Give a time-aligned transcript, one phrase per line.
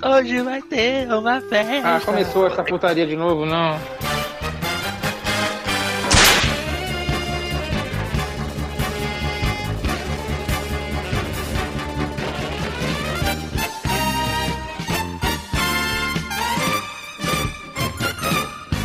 [0.00, 1.96] Hoje vai ter uma festa.
[1.96, 3.78] Ah, começou essa putaria de novo, não.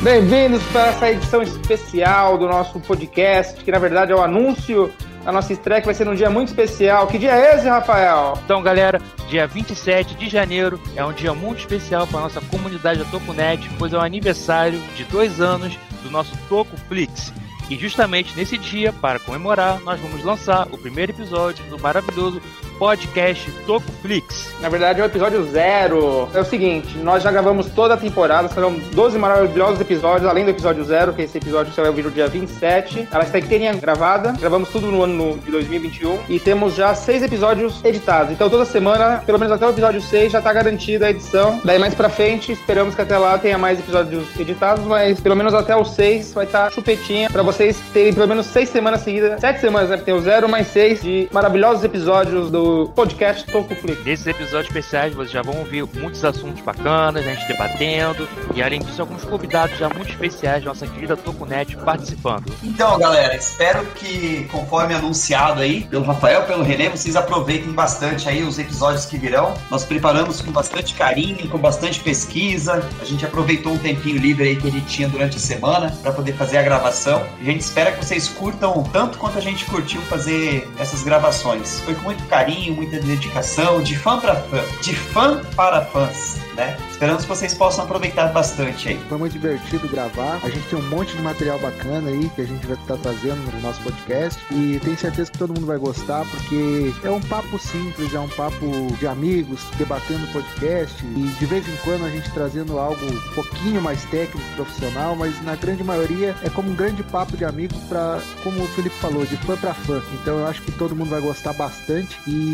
[0.01, 4.91] Bem-vindos para essa edição especial do nosso podcast, que na verdade é o anúncio
[5.27, 7.05] da nossa estreia, vai ser num dia muito especial.
[7.05, 8.39] Que dia é esse, Rafael?
[8.45, 13.05] Então, galera, dia 27 de janeiro é um dia muito especial para nossa comunidade da
[13.11, 17.33] TocoNet, pois é o aniversário de dois anos do nosso TocoFlix.
[17.69, 22.41] E justamente nesse dia, para comemorar, nós vamos lançar o primeiro episódio do maravilhoso
[22.77, 24.53] podcast TocoFlix.
[24.61, 26.29] Na verdade é o episódio zero.
[26.33, 30.51] É o seguinte, nós já gravamos toda a temporada, serão 12 maravilhosos episódios, além do
[30.51, 33.07] episódio zero, que esse episódio vai ouvir no dia 27.
[33.11, 37.83] Ela está inteirinha gravada, gravamos tudo no ano de 2021 e temos já seis episódios
[37.83, 38.31] editados.
[38.31, 41.59] Então toda semana, pelo menos até o episódio 6, já está garantida a edição.
[41.63, 45.53] Daí mais pra frente, esperamos que até lá tenha mais episódios editados, mas pelo menos
[45.53, 49.39] até o 6 vai estar tá chupetinha para vocês terem pelo menos seis semanas seguidas,
[49.39, 49.97] sete semanas, né?
[49.97, 54.03] Tem o zero mais seis de maravilhosos episódios do podcast Toco Flix.
[54.03, 58.81] Nesses episódios especiais vocês já vão ouvir muitos assuntos bacanas, a gente debatendo e além
[58.81, 62.51] disso alguns convidados já muito especiais da nossa querida Toconet participando.
[62.63, 68.43] Então, galera, espero que conforme anunciado aí pelo Rafael, pelo René, vocês aproveitem bastante aí
[68.43, 69.53] os episódios que virão.
[69.69, 72.83] Nós preparamos com bastante carinho, com bastante pesquisa.
[73.01, 76.11] A gente aproveitou um tempinho livre aí que a gente tinha durante a semana para
[76.11, 77.23] poder fazer a gravação.
[77.39, 81.79] A gente espera que vocês curtam tanto quanto a gente curtiu fazer essas gravações.
[81.81, 86.47] Foi com muito carinho carinho, muita dedicação, de fã para fã, de fã para fãs
[86.57, 86.75] né?
[86.89, 88.99] Esperamos que vocês possam aproveitar bastante aí.
[89.07, 90.39] Foi muito divertido gravar.
[90.43, 93.51] A gente tem um monte de material bacana aí que a gente vai estar trazendo
[93.53, 97.59] no nosso podcast e tenho certeza que todo mundo vai gostar porque é um papo
[97.59, 98.65] simples, é um papo
[98.97, 103.79] de amigos debatendo podcast e de vez em quando a gente trazendo algo um pouquinho
[103.79, 108.19] mais técnico, profissional, mas na grande maioria é como um grande papo de amigo para,
[108.43, 110.01] como o Felipe falou, de fã para fã.
[110.13, 112.46] Então eu acho que todo mundo vai gostar bastante e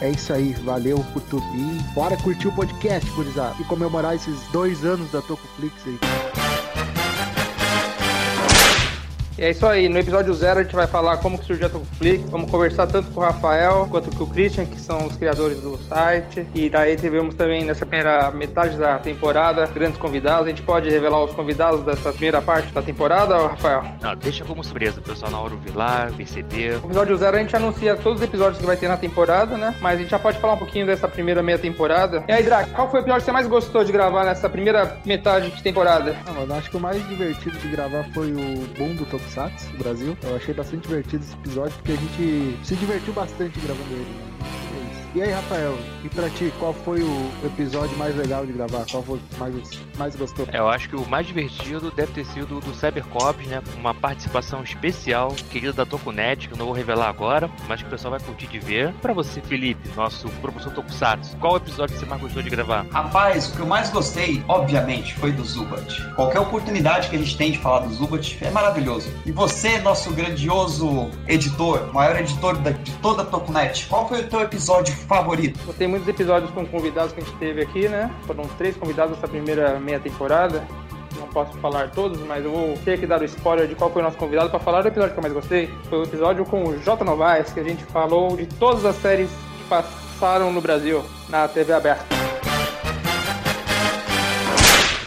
[0.00, 0.52] é isso aí.
[0.64, 5.20] Valeu por tudo e bora curtir o podcast, gurizada e comemorar esses dois anos da
[5.22, 6.53] Tocoflix aí.
[9.36, 11.70] E é isso aí, no episódio zero a gente vai falar como que surgiu a
[11.70, 15.60] Tocoflix, vamos conversar tanto com o Rafael quanto com o Christian, que são os criadores
[15.60, 16.46] do site.
[16.54, 20.46] E daí tivemos também nessa primeira metade da temporada grandes convidados.
[20.46, 23.82] A gente pode revelar os convidados dessa primeira parte da temporada, Rafael?
[24.00, 26.78] Não, deixa como surpresa, o pessoal na hora ouvir lá, perceber.
[26.78, 29.74] No episódio zero a gente anuncia todos os episódios que vai ter na temporada, né?
[29.80, 32.22] Mas a gente já pode falar um pouquinho dessa primeira meia temporada.
[32.28, 34.96] E aí, Drac, qual foi o episódio que você mais gostou de gravar nessa primeira
[35.04, 36.16] metade de temporada?
[36.24, 39.70] Ah, mano, acho que o mais divertido de gravar foi o boom do Top Tokusatsu
[39.72, 40.16] do Brasil.
[40.22, 44.53] Eu achei bastante divertido esse episódio porque a gente se divertiu bastante gravando ele.
[45.14, 48.84] E aí, Rafael, e pra ti, qual foi o episódio mais legal de gravar?
[48.90, 49.54] Qual foi o mais,
[49.96, 50.44] mais gostou?
[50.52, 53.62] Eu acho que o mais divertido deve ter sido do Cybercops, né?
[53.76, 57.90] Uma participação especial, querida da Tokunet, que eu não vou revelar agora, mas que o
[57.90, 58.92] pessoal vai curtir de ver.
[58.94, 62.84] Pra você, Felipe, nosso professor Tokusatsu, qual episódio você mais gostou de gravar?
[62.90, 66.12] Rapaz, o que eu mais gostei, obviamente, foi do Zubat.
[66.16, 69.08] Qualquer oportunidade que a gente tem de falar do Zubat é maravilhoso.
[69.24, 74.40] E você, nosso grandioso editor, maior editor de toda a Tokunet, qual foi o teu
[74.40, 75.72] episódio favorito?
[75.74, 78.10] Tem muitos episódios com convidados que a gente teve aqui, né?
[78.26, 80.66] Foram três convidados nessa primeira meia temporada.
[81.18, 84.02] Não posso falar todos, mas eu vou ter que dar o spoiler de qual foi
[84.02, 85.70] o nosso convidado para falar do episódio que eu mais gostei.
[85.88, 89.30] Foi o episódio com o J Novaes, que a gente falou de todas as séries
[89.30, 92.13] que passaram no Brasil na TV aberta.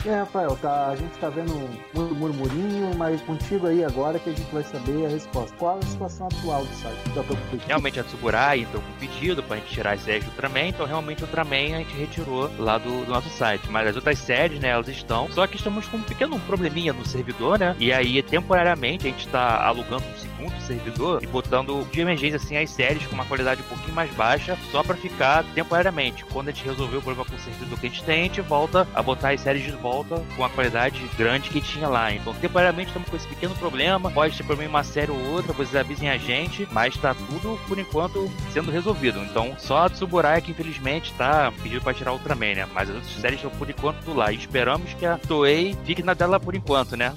[0.07, 1.51] É, Rafael, tá, a gente tá vendo
[1.94, 5.53] muito murmurinho, mas contigo aí agora que a gente vai saber a resposta.
[5.57, 7.23] Qual a situação atual do site da
[7.68, 11.23] Realmente a Tsukurai entrou com pedido pra gente tirar as séries do Ultraman, então realmente
[11.23, 13.69] o Ultraman a gente retirou lá do, do, nosso site.
[13.69, 15.30] Mas as outras séries, né, elas estão.
[15.30, 17.75] Só que estamos com um pequeno probleminha no servidor, né?
[17.77, 22.56] E aí, temporariamente, a gente tá alugando um segundo servidor e botando de emergência, assim,
[22.56, 26.24] as séries com uma qualidade um pouquinho mais baixa, só pra ficar temporariamente.
[26.24, 28.39] Quando a gente resolver o problema com o servidor que a gente tem, a gente
[28.39, 32.11] volta a botar as séries de volta volta com a qualidade grande que tinha lá.
[32.11, 34.11] Então, temporariamente estamos com esse pequeno problema.
[34.11, 37.59] Pode ter problema em uma série ou outra, vocês avisem a gente, mas está tudo,
[37.67, 39.19] por enquanto, sendo resolvido.
[39.19, 42.67] Então, só a Tsuburaya que infelizmente está pedindo para tirar Ultraman, né?
[42.73, 44.31] Mas as outras séries estão por enquanto lá.
[44.31, 47.13] E esperamos que a Toei fique na dela por enquanto, né?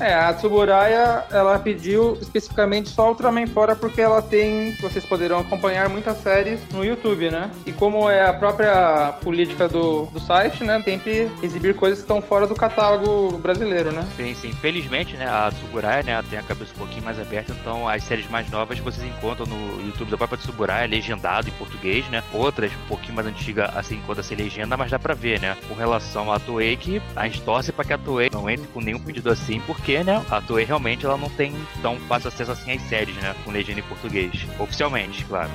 [0.00, 5.88] É, a Tsuburaya, ela pediu especificamente só Ultraman fora porque ela tem, vocês poderão acompanhar
[5.88, 7.50] muitas séries no YouTube, né?
[7.64, 10.82] E como é a própria política do, do site, né?
[10.82, 14.06] Sempre exibir coisas que estão fora do catálogo brasileiro, né?
[14.16, 14.52] Sim, sim.
[14.52, 18.02] Felizmente, né, a Tsuburaya, né, ela tem a cabeça um pouquinho mais aberta, então as
[18.02, 22.22] séries mais novas vocês encontram no YouTube da própria Tsuburaya, legendado em português, né?
[22.32, 25.56] Outras um pouquinho mais antigas, assim, encontra sem legenda, mas dá pra ver, né?
[25.68, 28.80] Com relação à Toei, que a gente torce pra que a Toei não entre com
[28.80, 32.72] nenhum pedido assim, porque, né, a Toei realmente ela não tem tão fácil acesso assim
[32.72, 34.46] às séries, né, com legenda em português.
[34.58, 35.50] Oficialmente, claro.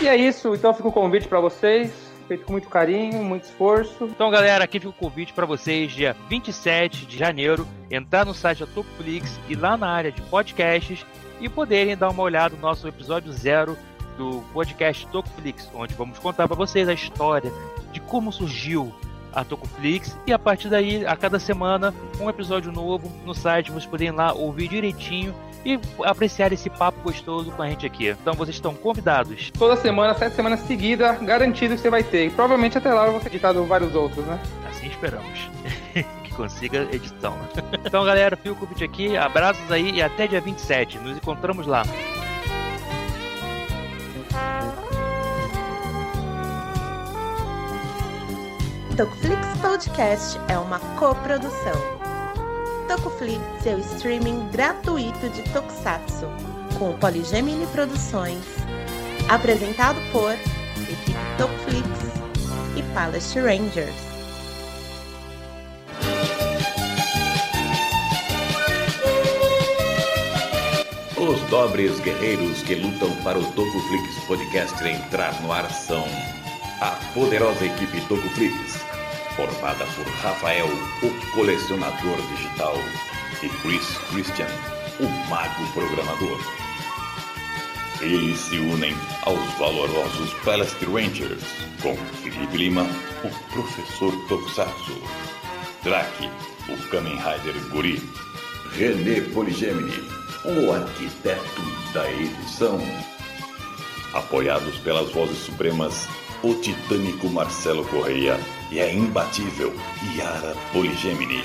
[0.00, 1.92] E é isso, então fica o convite para vocês,
[2.26, 4.04] feito com muito carinho, muito esforço.
[4.04, 8.60] Então, galera, aqui fica o convite para vocês, dia 27 de janeiro, entrar no site
[8.60, 11.04] da Topflix e lá na área de podcasts
[11.40, 13.76] e poderem dar uma olhada no nosso episódio zero
[14.16, 17.50] do podcast Tocoflix, onde vamos contar para vocês a história
[17.90, 18.94] de como surgiu
[19.32, 23.86] a Tocoflix e a partir daí, a cada semana, um episódio novo no site, vocês
[23.86, 25.34] podem ir lá ouvir direitinho
[25.64, 28.08] e apreciar esse papo gostoso com a gente aqui.
[28.08, 29.50] Então vocês estão convidados.
[29.58, 32.26] Toda semana, sete semanas seguidas, garantido que você vai ter.
[32.26, 34.38] E provavelmente até lá eu vou ter editado vários outros, né?
[34.68, 35.50] Assim esperamos.
[36.24, 37.36] que consiga edição.
[37.84, 39.16] então, galera, fica o convite aqui.
[39.16, 40.98] Abraços aí e até dia 27.
[40.98, 41.82] Nos encontramos lá.
[49.00, 51.72] Tocoflix Podcast é uma coprodução.
[52.86, 56.26] Tocoflix, seu streaming gratuito de Tokusatsu,
[56.78, 58.44] com Poligemini Produções.
[59.30, 61.88] Apresentado por equipe Tocoflix
[62.76, 63.96] e Palace Rangers.
[71.16, 76.04] Os nobres guerreiros que lutam para o Tocoflix Podcast entrar no ar são
[76.80, 78.89] a poderosa equipe Tocoflix,
[79.40, 80.68] formada por Rafael,
[81.02, 82.74] o colecionador digital,
[83.42, 84.48] e Chris Christian,
[85.00, 86.38] o mago programador.
[88.02, 91.42] Eles se unem aos valorosos Palace Rangers,
[91.80, 92.86] com Felipe Lima,
[93.24, 95.02] o professor Tokusatsu,
[95.84, 96.28] Drake,
[96.68, 98.02] o Kamen Rider Guri,
[98.72, 100.06] René Poligemini,
[100.44, 101.62] o arquiteto
[101.94, 102.78] da edição.
[104.12, 106.06] Apoiados pelas vozes supremas,
[106.42, 108.38] o titânico Marcelo Correia
[108.70, 109.72] e a imbatível
[110.16, 111.42] Yara Poligemini.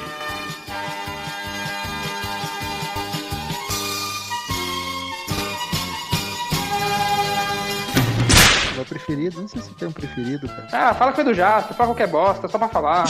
[8.75, 10.67] Meu preferido, não sei se tem um preferido, cara.
[10.89, 13.07] Ah, fala que foi do Jasper, fala qualquer bosta, só pra falar.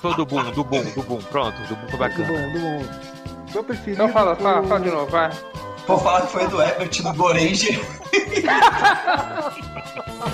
[0.00, 1.18] Foi do boom, do boom, do boom.
[1.22, 2.28] Pronto, do boom foi Do bacana.
[2.28, 2.84] bom, do bom.
[3.52, 4.02] Meu preferido.
[4.04, 5.30] Então fala, foi fala, o- fala de novo, vai.
[5.88, 7.80] Vou falar que foi do Ebert do Goranger.
[8.34, 10.33] よいしょ。